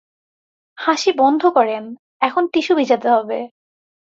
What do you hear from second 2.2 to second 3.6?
এখন টিস্যু ভিজাতে হবে।